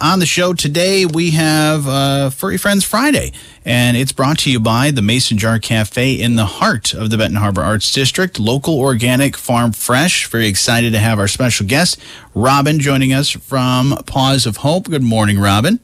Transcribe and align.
On 0.00 0.20
the 0.20 0.26
show 0.26 0.54
today, 0.54 1.04
we 1.06 1.32
have 1.32 1.88
uh, 1.88 2.30
Furry 2.30 2.56
Friends 2.56 2.84
Friday, 2.84 3.32
and 3.64 3.96
it's 3.96 4.12
brought 4.12 4.38
to 4.38 4.50
you 4.52 4.60
by 4.60 4.92
the 4.92 5.02
Mason 5.02 5.38
Jar 5.38 5.58
Cafe 5.58 6.12
in 6.12 6.36
the 6.36 6.44
heart 6.44 6.94
of 6.94 7.10
the 7.10 7.18
Benton 7.18 7.40
Harbor 7.40 7.62
Arts 7.62 7.90
District, 7.90 8.38
local 8.38 8.78
organic 8.78 9.36
farm 9.36 9.72
fresh. 9.72 10.28
Very 10.28 10.46
excited 10.46 10.92
to 10.92 11.00
have 11.00 11.18
our 11.18 11.26
special 11.26 11.66
guest, 11.66 11.98
Robin, 12.32 12.78
joining 12.78 13.12
us 13.12 13.30
from 13.30 13.96
Paws 14.06 14.46
of 14.46 14.58
Hope. 14.58 14.84
Good 14.84 15.02
morning, 15.02 15.40
Robin. 15.40 15.80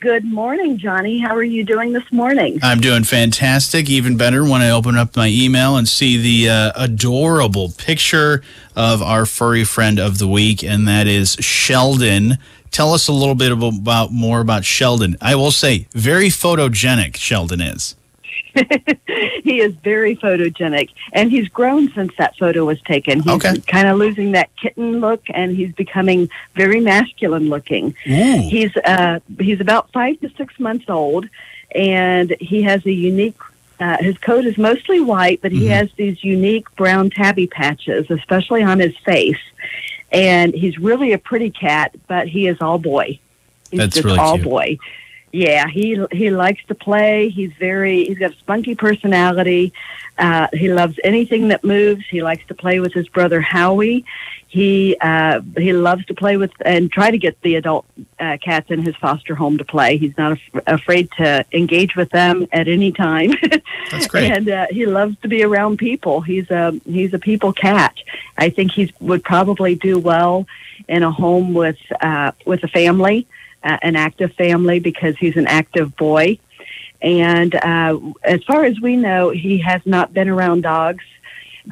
Good 0.00 0.24
morning, 0.24 0.76
Johnny. 0.76 1.20
How 1.20 1.36
are 1.36 1.44
you 1.44 1.62
doing 1.62 1.92
this 1.92 2.10
morning? 2.10 2.58
I'm 2.64 2.80
doing 2.80 3.04
fantastic. 3.04 3.88
Even 3.88 4.16
better 4.16 4.42
when 4.42 4.60
I 4.60 4.70
open 4.70 4.96
up 4.96 5.14
my 5.14 5.28
email 5.28 5.76
and 5.76 5.86
see 5.86 6.16
the 6.16 6.50
uh, 6.50 6.72
adorable 6.74 7.70
picture 7.78 8.42
of 8.74 9.02
our 9.02 9.24
furry 9.24 9.62
friend 9.62 10.00
of 10.00 10.18
the 10.18 10.26
week, 10.26 10.64
and 10.64 10.88
that 10.88 11.06
is 11.06 11.34
Sheldon. 11.34 12.38
Tell 12.70 12.92
us 12.94 13.08
a 13.08 13.12
little 13.12 13.34
bit 13.34 13.50
about 13.52 14.12
more 14.12 14.40
about 14.40 14.64
Sheldon. 14.64 15.16
I 15.20 15.34
will 15.34 15.50
say, 15.50 15.86
very 15.92 16.28
photogenic. 16.28 17.16
Sheldon 17.16 17.60
is. 17.60 17.96
he 19.44 19.60
is 19.60 19.74
very 19.76 20.16
photogenic, 20.16 20.90
and 21.12 21.30
he's 21.30 21.48
grown 21.48 21.90
since 21.92 22.12
that 22.18 22.36
photo 22.36 22.64
was 22.64 22.80
taken. 22.82 23.22
He's 23.22 23.32
Okay. 23.32 23.58
kind 23.60 23.86
of 23.88 23.98
losing 23.98 24.32
that 24.32 24.50
kitten 24.56 25.00
look, 25.00 25.22
and 25.32 25.56
he's 25.56 25.72
becoming 25.72 26.28
very 26.54 26.80
masculine 26.80 27.48
looking. 27.48 27.94
Ooh. 28.08 28.48
He's 28.48 28.76
uh, 28.78 29.20
he's 29.38 29.60
about 29.60 29.90
five 29.92 30.18
to 30.20 30.30
six 30.36 30.58
months 30.58 30.86
old, 30.88 31.28
and 31.74 32.34
he 32.40 32.62
has 32.62 32.84
a 32.86 32.92
unique. 32.92 33.36
Uh, 33.78 33.96
his 33.98 34.18
coat 34.18 34.44
is 34.44 34.58
mostly 34.58 35.00
white, 35.00 35.40
but 35.42 35.52
he 35.52 35.62
Mhm. 35.66 35.70
has 35.70 35.88
these 35.96 36.22
unique 36.22 36.66
brown 36.76 37.08
tabby 37.08 37.46
patches, 37.46 38.10
especially 38.10 38.62
on 38.62 38.78
his 38.78 38.94
face. 38.98 39.38
And 40.12 40.54
he's 40.54 40.78
really 40.78 41.12
a 41.12 41.18
pretty 41.18 41.50
cat, 41.50 41.94
but 42.08 42.28
he 42.28 42.48
is 42.48 42.58
all 42.60 42.78
boy. 42.78 43.18
He's 43.70 43.78
That's 43.78 43.94
just 43.94 44.04
really 44.04 44.18
all 44.18 44.34
cute. 44.34 44.44
boy. 44.44 44.78
Yeah, 45.32 45.68
he 45.68 46.04
he 46.10 46.30
likes 46.30 46.64
to 46.66 46.74
play. 46.74 47.28
He's 47.28 47.52
very 47.52 48.04
he's 48.04 48.18
got 48.18 48.32
a 48.32 48.36
spunky 48.36 48.74
personality. 48.74 49.72
Uh, 50.20 50.48
he 50.52 50.70
loves 50.70 50.98
anything 51.02 51.48
that 51.48 51.64
moves. 51.64 52.04
He 52.10 52.22
likes 52.22 52.46
to 52.48 52.54
play 52.54 52.78
with 52.78 52.92
his 52.92 53.08
brother 53.08 53.40
Howie. 53.40 54.04
He 54.48 54.96
uh, 55.00 55.40
he 55.56 55.72
loves 55.72 56.04
to 56.06 56.14
play 56.14 56.36
with 56.36 56.50
and 56.62 56.92
try 56.92 57.10
to 57.10 57.16
get 57.16 57.40
the 57.40 57.54
adult 57.54 57.86
uh, 58.18 58.36
cats 58.44 58.70
in 58.70 58.82
his 58.82 58.94
foster 58.96 59.34
home 59.34 59.56
to 59.58 59.64
play. 59.64 59.96
He's 59.96 60.16
not 60.18 60.32
af- 60.32 60.62
afraid 60.66 61.08
to 61.18 61.44
engage 61.52 61.96
with 61.96 62.10
them 62.10 62.46
at 62.52 62.68
any 62.68 62.92
time. 62.92 63.32
That's 63.90 64.08
great. 64.08 64.30
and 64.30 64.48
uh, 64.48 64.66
he 64.70 64.84
loves 64.84 65.16
to 65.22 65.28
be 65.28 65.42
around 65.42 65.78
people. 65.78 66.20
He's 66.20 66.50
a 66.50 66.78
he's 66.84 67.14
a 67.14 67.18
people 67.18 67.52
cat. 67.54 67.94
I 68.36 68.50
think 68.50 68.72
he 68.72 68.92
would 69.00 69.24
probably 69.24 69.74
do 69.74 69.98
well 69.98 70.46
in 70.86 71.02
a 71.02 71.10
home 71.10 71.54
with 71.54 71.78
uh, 72.02 72.32
with 72.44 72.62
a 72.62 72.68
family, 72.68 73.26
uh, 73.64 73.78
an 73.80 73.96
active 73.96 74.34
family, 74.34 74.80
because 74.80 75.16
he's 75.16 75.36
an 75.36 75.46
active 75.46 75.96
boy. 75.96 76.38
And 77.02 77.54
uh, 77.54 77.98
as 78.22 78.42
far 78.44 78.64
as 78.64 78.78
we 78.80 78.96
know, 78.96 79.30
he 79.30 79.58
has 79.58 79.80
not 79.86 80.12
been 80.12 80.28
around 80.28 80.62
dogs. 80.62 81.04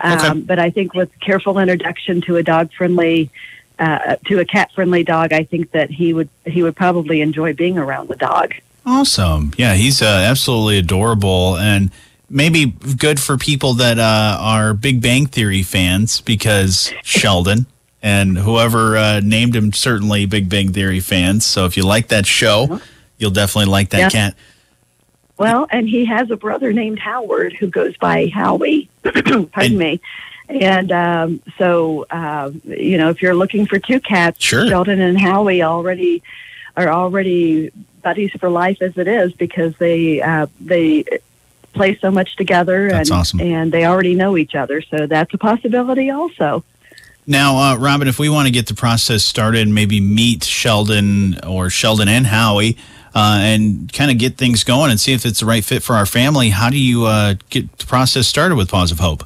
Um, 0.00 0.18
Okay. 0.18 0.40
But 0.40 0.58
I 0.58 0.70
think 0.70 0.94
with 0.94 1.10
careful 1.20 1.58
introduction 1.58 2.20
to 2.22 2.36
a 2.36 2.42
dog 2.42 2.72
friendly, 2.72 3.30
uh, 3.78 4.16
to 4.26 4.38
a 4.38 4.44
cat 4.44 4.70
friendly 4.74 5.02
dog, 5.04 5.32
I 5.32 5.44
think 5.44 5.70
that 5.72 5.90
he 5.90 6.12
would 6.12 6.28
he 6.44 6.62
would 6.62 6.76
probably 6.76 7.20
enjoy 7.20 7.52
being 7.54 7.78
around 7.78 8.08
the 8.08 8.16
dog. 8.16 8.54
Awesome. 8.86 9.52
Yeah, 9.58 9.74
he's 9.74 10.00
uh, 10.00 10.06
absolutely 10.06 10.78
adorable 10.78 11.56
and 11.56 11.90
maybe 12.30 12.66
good 12.66 13.18
for 13.20 13.36
people 13.36 13.74
that 13.74 13.98
uh, 13.98 14.36
are 14.40 14.72
Big 14.74 15.00
Bang 15.02 15.26
Theory 15.26 15.62
fans 15.62 16.20
because 16.20 16.92
Sheldon 17.02 17.66
and 18.02 18.38
whoever 18.38 18.96
uh, 18.96 19.20
named 19.20 19.56
him 19.56 19.72
certainly 19.72 20.26
Big 20.26 20.48
Bang 20.48 20.72
Theory 20.72 21.00
fans. 21.00 21.44
So 21.44 21.64
if 21.64 21.76
you 21.76 21.82
like 21.84 22.08
that 22.08 22.26
show, 22.26 22.80
you'll 23.18 23.30
definitely 23.30 23.70
like 23.70 23.90
that 23.90 23.98
Yeah. 23.98 24.10
cat. 24.10 24.34
Well, 25.39 25.67
and 25.70 25.89
he 25.89 26.05
has 26.06 26.31
a 26.31 26.36
brother 26.36 26.72
named 26.72 26.98
Howard 26.98 27.53
who 27.55 27.69
goes 27.69 27.97
by 27.97 28.27
Howie. 28.27 28.89
Pardon 29.03 29.49
And- 29.56 29.78
me. 29.78 30.00
And 30.50 30.91
um, 30.93 31.43
so, 31.59 32.06
uh, 32.10 32.50
you 32.65 32.97
know, 32.97 33.10
if 33.10 33.21
you're 33.21 33.34
looking 33.34 33.66
for 33.66 33.78
two 33.78 34.00
cats, 34.00 34.43
Sure. 34.43 34.66
Sheldon 34.66 34.98
and 34.98 35.21
Howie 35.21 35.62
already 35.62 36.22
are 36.75 36.88
already 36.91 37.71
buddies 38.03 38.31
for 38.32 38.48
life 38.48 38.81
as 38.81 38.97
it 38.97 39.06
is 39.09 39.34
because 39.34 39.77
they 39.77 40.22
uh, 40.22 40.47
they 40.59 41.04
play 41.75 41.98
so 41.98 42.10
much 42.10 42.34
together 42.37 42.88
That's 42.88 43.10
and 43.10 43.19
awesome. 43.19 43.41
and 43.43 43.71
they 43.72 43.84
already 43.84 44.15
know 44.15 44.38
each 44.38 44.54
other. 44.54 44.81
So 44.81 45.06
that's 45.06 45.34
a 45.34 45.38
possibility 45.38 46.09
also. 46.09 46.65
Now, 47.27 47.59
uh, 47.59 47.77
Robin, 47.77 48.09
if 48.09 48.19
we 48.19 48.31
want 48.31 48.47
to 48.47 48.50
get 48.50 48.69
the 48.69 48.75
process 48.75 49.22
started 49.22 49.60
and 49.60 49.75
maybe 49.75 50.00
meet 50.00 50.44
Sheldon 50.44 51.38
or 51.44 51.69
Sheldon 51.69 52.09
and 52.09 52.27
Howie 52.27 52.78
uh, 53.18 53.38
and 53.40 53.92
kind 53.92 54.10
of 54.10 54.18
get 54.18 54.36
things 54.36 54.62
going 54.62 54.90
and 54.90 55.00
see 55.00 55.12
if 55.12 55.26
it's 55.26 55.40
the 55.40 55.46
right 55.46 55.64
fit 55.64 55.82
for 55.82 55.94
our 55.94 56.06
family, 56.06 56.50
how 56.50 56.70
do 56.70 56.78
you 56.78 57.06
uh, 57.06 57.34
get 57.50 57.78
the 57.78 57.86
process 57.86 58.28
started 58.28 58.56
with 58.56 58.70
Paws 58.70 58.92
of 58.92 59.00
Hope? 59.00 59.24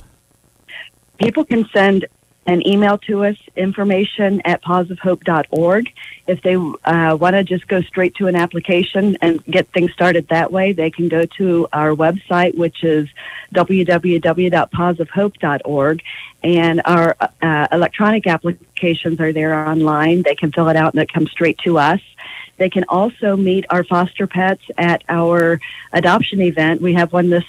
people 1.23 1.45
can 1.45 1.69
send 1.73 2.07
an 2.47 2.67
email 2.67 2.99
to 2.99 3.25
us, 3.25 3.37
information 3.55 4.43
at 4.45 4.61
pawsofhope.org. 4.65 5.93
If 6.27 6.43
they 6.43 6.57
uh, 6.57 7.17
want 7.17 7.35
to 7.35 7.45
just 7.45 7.69
go 7.69 7.81
straight 7.83 8.17
to 8.17 8.27
an 8.27 8.35
application 8.35 9.17
and 9.21 9.45
get 9.45 9.69
things 9.69 9.93
started 9.93 10.27
that 10.29 10.51
way, 10.51 10.73
they 10.73 10.91
can 10.91 11.07
go 11.09 11.25
to 11.39 11.69
our 11.73 11.91
website, 11.91 12.57
which 12.57 12.83
is 12.83 13.09
www.pawsofhope.org. 13.55 16.03
And 16.43 16.83
our 16.85 17.17
uh, 17.21 17.69
electronic 17.71 18.27
applications 18.27 19.21
are 19.21 19.33
there 19.33 19.55
online. 19.55 20.23
They 20.23 20.35
can 20.35 20.51
fill 20.51 20.69
it 20.69 20.75
out 20.75 20.95
and 20.95 21.03
it 21.03 21.13
comes 21.13 21.31
straight 21.31 21.59
to 21.59 21.79
us. 21.79 22.01
They 22.63 22.71
can 22.71 22.85
also 22.89 23.37
meet 23.37 23.67
our 23.71 23.83
foster 23.83 24.29
pets 24.29 24.63
at 24.79 25.03
our 25.09 25.61
adoption 25.93 26.41
event. 26.41 26.81
We 26.81 26.95
have 26.95 27.13
one 27.13 27.29
this 27.29 27.43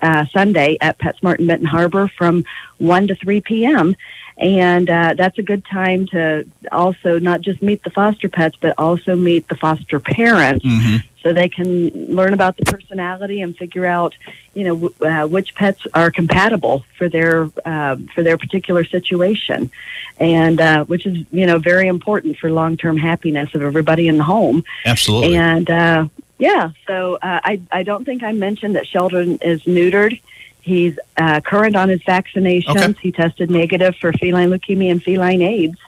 uh, 0.00 0.26
Sunday 0.26 0.78
at 0.80 0.96
PetSmart 0.96 1.40
in 1.40 1.48
Benton 1.48 1.66
Harbor 1.66 2.06
from 2.06 2.44
1 2.78 3.08
to 3.08 3.16
3 3.16 3.40
p.m. 3.40 3.96
And 4.38 4.88
uh, 4.88 5.14
that's 5.18 5.38
a 5.38 5.42
good 5.42 5.64
time 5.64 6.06
to 6.12 6.46
also 6.70 7.18
not 7.18 7.40
just 7.40 7.60
meet 7.62 7.82
the 7.82 7.90
foster 7.90 8.28
pets, 8.28 8.56
but 8.60 8.76
also 8.78 9.16
meet 9.16 9.48
the 9.48 9.56
foster 9.56 9.98
parents 9.98 10.64
Mm-hmm. 10.64 10.96
So 11.22 11.32
they 11.32 11.48
can 11.48 11.90
learn 12.14 12.32
about 12.32 12.56
the 12.56 12.64
personality 12.64 13.42
and 13.42 13.56
figure 13.56 13.84
out, 13.84 14.14
you 14.54 14.64
know, 14.64 14.74
w- 14.74 14.94
uh, 15.02 15.26
which 15.26 15.54
pets 15.54 15.82
are 15.92 16.10
compatible 16.10 16.84
for 16.96 17.08
their 17.08 17.50
uh, 17.64 17.96
for 18.14 18.22
their 18.22 18.38
particular 18.38 18.84
situation, 18.84 19.70
and 20.18 20.60
uh, 20.60 20.84
which 20.84 21.06
is 21.06 21.26
you 21.30 21.46
know 21.46 21.58
very 21.58 21.88
important 21.88 22.38
for 22.38 22.50
long 22.50 22.76
term 22.76 22.96
happiness 22.96 23.54
of 23.54 23.62
everybody 23.62 24.08
in 24.08 24.16
the 24.16 24.24
home. 24.24 24.64
Absolutely. 24.86 25.36
And 25.36 25.68
uh, 25.70 26.08
yeah, 26.38 26.70
so 26.86 27.16
uh, 27.16 27.40
I 27.44 27.60
I 27.70 27.82
don't 27.82 28.04
think 28.04 28.22
I 28.22 28.32
mentioned 28.32 28.76
that 28.76 28.86
Sheldon 28.86 29.38
is 29.42 29.62
neutered. 29.64 30.20
He's 30.62 30.98
uh, 31.16 31.40
current 31.40 31.76
on 31.76 31.88
his 31.88 32.00
vaccinations. 32.02 32.76
Okay. 32.76 33.00
He 33.00 33.12
tested 33.12 33.50
negative 33.50 33.96
for 33.96 34.12
feline 34.12 34.50
leukemia 34.50 34.90
and 34.90 35.02
feline 35.02 35.42
AIDS, 35.42 35.78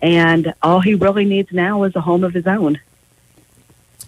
and 0.00 0.54
all 0.62 0.80
he 0.80 0.94
really 0.94 1.24
needs 1.24 1.52
now 1.52 1.82
is 1.82 1.96
a 1.96 2.00
home 2.00 2.22
of 2.22 2.34
his 2.34 2.46
own. 2.46 2.78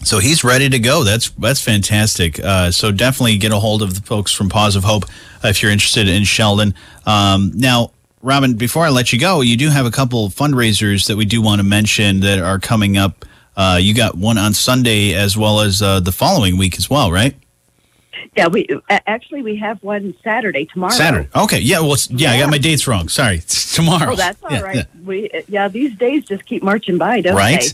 So 0.04 0.20
he's 0.20 0.44
ready 0.44 0.69
to 0.69 0.78
go. 0.78 1.03
That's 1.04 1.31
that's 1.31 1.60
fantastic. 1.60 2.38
Uh, 2.42 2.70
so 2.70 2.92
definitely 2.92 3.36
get 3.36 3.53
a 3.53 3.59
hold 3.59 3.82
of 3.82 3.94
the 3.94 4.00
folks 4.03 4.32
from 4.32 4.48
Paws 4.48 4.76
of 4.76 4.84
Hope 4.84 5.04
uh, 5.44 5.48
if 5.48 5.62
you're 5.62 5.72
interested 5.72 6.09
in 6.09 6.25
Sheldon. 6.25 6.75
Um, 7.04 7.50
now, 7.54 7.91
Robin, 8.22 8.54
before 8.54 8.84
I 8.84 8.91
let 8.91 9.12
you 9.12 9.19
go, 9.19 9.41
you 9.41 9.56
do 9.56 9.69
have 9.70 9.87
a 9.87 9.91
couple 9.91 10.28
fundraisers 10.28 11.06
that 11.08 11.16
we 11.16 11.25
do 11.25 11.42
want 11.42 11.58
to 11.60 11.64
mention 11.64 12.20
that 12.20 12.38
are 12.38 12.58
coming 12.58 12.97
up. 12.97 13.25
Uh, 13.56 13.76
you 13.81 13.92
got 13.92 14.14
one 14.16 14.38
on 14.38 14.54
Sunday 14.54 15.14
as 15.14 15.37
well 15.37 15.60
as 15.60 15.82
uh, 15.82 15.98
the 15.98 16.12
following 16.12 16.56
week 16.56 16.78
as 16.78 16.88
well, 16.88 17.10
right? 17.10 17.34
Yeah, 18.37 18.47
we 18.47 18.69
actually 18.88 19.42
we 19.42 19.56
have 19.56 19.82
one 19.82 20.14
Saturday 20.22 20.64
tomorrow. 20.66 20.92
Saturday. 20.92 21.28
Okay. 21.34 21.58
Yeah. 21.58 21.81
Well, 21.81 21.94
it's, 21.94 22.08
yeah, 22.10 22.32
I 22.32 22.38
got 22.38 22.50
my 22.50 22.58
dates 22.58 22.87
wrong. 22.87 23.08
Sorry. 23.08 23.38
It's 23.38 23.75
tomorrow. 23.76 24.12
Oh, 24.12 24.16
that's 24.16 24.41
all 24.44 24.50
Yeah, 24.53 24.60
right. 24.60 24.76
yeah. 24.76 24.84
We 25.04 25.31
yeah, 25.48 25.66
these 25.69 25.97
days 25.97 26.25
just 26.26 26.44
keep 26.47 26.62
marching 26.62 26.98
by, 26.98 27.20
don't 27.20 27.34
Right. 27.37 27.60
they? 27.60 27.66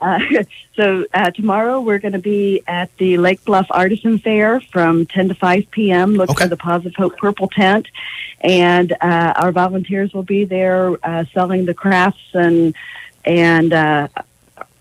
Uh, 0.00 0.18
so 0.76 1.04
uh, 1.12 1.30
tomorrow 1.30 1.80
we're 1.80 1.98
going 1.98 2.12
to 2.12 2.18
be 2.18 2.62
at 2.66 2.94
the 2.98 3.18
Lake 3.18 3.44
Bluff 3.44 3.66
Artisan 3.70 4.18
Fair 4.18 4.60
from 4.60 5.06
10 5.06 5.28
to 5.28 5.34
5 5.34 5.70
p.m. 5.70 6.14
Look 6.14 6.30
Okay. 6.30 6.44
for 6.44 6.48
the 6.48 6.56
Paws 6.56 6.86
of 6.86 6.94
Hope 6.94 7.16
Purple 7.16 7.48
Tent, 7.48 7.86
and 8.40 8.92
uh, 9.00 9.34
our 9.36 9.52
volunteers 9.52 10.12
will 10.12 10.22
be 10.22 10.44
there 10.44 10.96
uh, 11.06 11.24
selling 11.34 11.66
the 11.66 11.74
crafts 11.74 12.22
and 12.34 12.74
and 13.24 13.72
uh, 13.74 14.08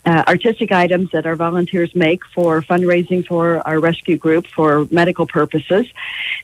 uh, 0.06 0.24
artistic 0.27 0.71
items 0.71 1.12
that 1.12 1.25
our 1.25 1.36
volunteers 1.36 1.94
make 1.94 2.25
for 2.25 2.62
fundraising 2.62 3.25
for 3.27 3.62
our 3.68 3.80
rescue 3.80 4.18
group 4.18 4.48
for 4.48 4.88
medical 4.89 5.27
purposes. 5.27 5.86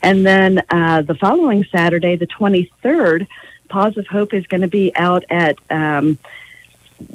And 0.04 0.26
then 0.26 0.62
uh, 0.70 1.04
the 1.04 1.16
following 1.16 1.64
Saturday, 1.72 2.18
the 2.18 2.28
23rd, 2.28 3.28
Paws 3.70 3.98
of 3.98 4.08
Hope 4.08 4.34
is 4.34 4.46
going 4.48 4.62
to 4.62 4.68
be 4.68 4.94
out 4.96 5.24
at 5.30 5.58
um, 5.70 6.18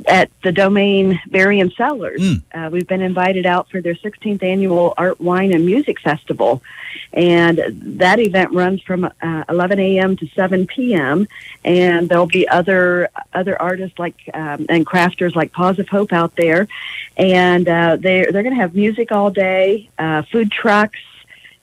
at 0.07 0.31
the 0.43 0.53
Domaine 0.53 1.21
Berrien 1.27 1.71
Cellars. 1.71 2.21
Mm. 2.21 2.43
Uh, 2.53 2.71
we've 2.71 2.87
been 2.87 3.01
invited 3.01 3.47
out 3.47 3.71
for 3.71 3.81
their 3.81 3.95
16th 3.95 4.43
annual 4.43 4.95
Art, 4.97 5.21
Wine, 5.21 5.53
and 5.53 5.65
Music 5.65 6.01
Festival. 6.01 6.63
And 7.13 7.61
that 7.99 8.21
event 8.21 8.53
runs 8.53 8.83
from 8.83 9.05
uh, 9.05 9.45
11 9.49 9.81
a.m. 9.81 10.17
to 10.17 10.27
7 10.29 10.67
p.m. 10.67 11.27
And 11.65 12.09
there'll 12.09 12.27
be 12.27 12.49
other 12.49 13.09
other 13.33 13.61
artists 13.61 13.99
like 13.99 14.17
um, 14.35 14.67
and 14.69 14.87
crafters 14.87 15.35
like 15.35 15.53
Paws 15.53 15.79
of 15.79 15.89
Hope 15.89 16.13
out 16.13 16.37
there. 16.37 16.69
And 17.17 17.69
uh, 17.69 17.97
they're, 17.97 18.31
they're 18.33 18.43
going 18.43 18.55
to 18.55 18.61
have 18.61 18.75
music 18.75 19.13
all 19.13 19.31
day, 19.31 19.89
uh, 19.99 20.23
food 20.23 20.51
trucks, 20.53 21.01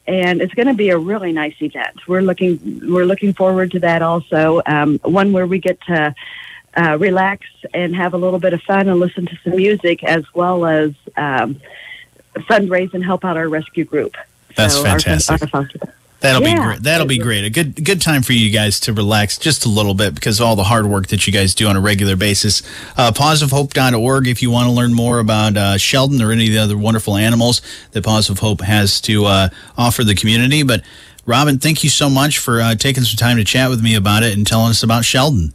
and 0.06 0.42
it's 0.42 0.54
going 0.54 0.68
to 0.68 0.74
be 0.74 0.90
a 0.90 0.98
really 0.98 1.31
nice 1.31 1.56
event. 1.62 2.08
We're 2.08 2.22
looking 2.22 2.81
we're 2.92 3.06
looking 3.06 3.34
forward 3.34 3.72
to 3.72 3.80
that 3.80 4.02
also. 4.02 4.62
Um, 4.66 5.00
one 5.00 5.34
where 5.34 5.48
we 5.48 5.60
get 5.60 5.80
to 5.81 6.16
uh, 6.78 6.98
relax 7.00 7.46
and 7.74 7.96
have 7.96 8.14
a 8.14 8.18
little 8.18 8.40
bit 8.40 8.54
of 8.54 8.62
fun 8.62 8.88
and 8.88 9.00
listen 9.00 9.26
to 9.26 9.38
some 9.44 9.56
music, 9.56 10.04
as 10.04 10.24
well 10.34 10.66
as 10.66 10.92
um, 11.16 11.60
fundraise 12.36 12.94
and 12.94 13.04
help 13.04 13.26
out 13.26 13.36
our 13.38 13.50
rescue 13.50 13.84
group. 13.86 14.16
That's 14.56 14.76
So 14.76 14.84
fantastic. 14.84 15.42
our 15.42 15.48
foster- 15.48 15.94
That'll 16.20 16.42
be 16.42 16.56
great. 16.56 16.82
That'll 16.82 17.06
be 17.06 17.20
great. 17.20 17.46
A 17.46 17.50
good 17.52 17.84
good 17.86 18.02
time 18.02 18.24
for 18.24 18.34
you 18.34 18.50
guys 18.50 18.80
to 18.82 18.92
relax 18.94 19.38
just 19.38 19.68
a 19.68 19.70
little 19.70 19.94
bit 19.94 20.16
because 20.16 20.40
of 20.40 20.48
all 20.48 20.56
the 20.56 20.64
hard 20.64 20.88
work 20.88 21.08
that 21.10 21.28
you 21.28 21.32
guys 21.32 21.54
do 21.54 21.68
on 21.68 21.76
a 21.76 21.80
regular 21.80 22.16
basis. 22.16 22.64
Uh, 22.98 23.12
pawsofhope.org 23.12 24.28
if 24.28 24.42
you 24.42 24.50
want 24.50 24.66
to 24.66 24.72
learn 24.72 24.96
more 24.96 25.20
about 25.20 25.56
uh, 25.56 25.78
Sheldon 25.78 26.20
or 26.20 26.32
any 26.32 26.48
of 26.48 26.54
the 26.54 26.58
other 26.58 26.76
wonderful 26.76 27.18
animals 27.18 27.62
that 27.92 28.04
Paws 28.04 28.32
of 28.32 28.40
Hope 28.40 28.62
has 28.62 29.00
to 29.02 29.26
uh, 29.26 29.50
offer 29.78 30.04
the 30.04 30.16
community. 30.16 30.64
But 30.64 30.82
Robin, 31.28 31.60
thank 31.60 31.84
you 31.84 31.90
so 31.92 32.10
much 32.10 32.40
for 32.40 32.62
uh, 32.62 32.74
taking 32.74 33.04
some 33.04 33.18
time 33.18 33.38
to 33.38 33.44
chat 33.44 33.70
with 33.70 33.84
me 33.84 33.94
about 33.94 34.24
it 34.24 34.36
and 34.36 34.46
telling 34.48 34.72
us 34.72 34.82
about 34.82 35.06
Sheldon. 35.06 35.54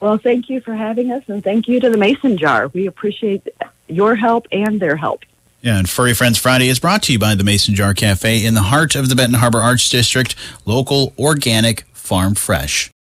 Well, 0.00 0.18
thank 0.18 0.48
you 0.50 0.60
for 0.60 0.74
having 0.74 1.10
us, 1.10 1.24
and 1.28 1.42
thank 1.42 1.68
you 1.68 1.80
to 1.80 1.90
the 1.90 1.96
Mason 1.96 2.36
Jar. 2.36 2.68
We 2.68 2.86
appreciate 2.86 3.48
your 3.88 4.14
help 4.14 4.46
and 4.52 4.78
their 4.80 4.96
help. 4.96 5.24
Yeah, 5.62 5.78
and 5.78 5.88
Furry 5.88 6.14
Friends 6.14 6.38
Friday 6.38 6.68
is 6.68 6.78
brought 6.78 7.02
to 7.04 7.12
you 7.12 7.18
by 7.18 7.34
the 7.34 7.44
Mason 7.44 7.74
Jar 7.74 7.94
Cafe 7.94 8.44
in 8.44 8.54
the 8.54 8.62
heart 8.62 8.94
of 8.94 9.08
the 9.08 9.16
Benton 9.16 9.40
Harbor 9.40 9.60
Arts 9.60 9.88
District, 9.88 10.36
local, 10.64 11.12
organic, 11.18 11.82
farm 11.92 12.34
fresh. 12.34 12.90